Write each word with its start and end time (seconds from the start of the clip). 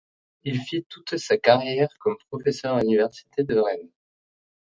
Il 0.45 0.59
fit 0.59 0.83
toute 0.85 1.15
sa 1.19 1.37
carrière 1.37 1.95
comme 1.99 2.17
professeur 2.31 2.73
à 2.73 2.81
l'université 2.81 3.43
de 3.43 3.59
Rennes. 3.59 3.91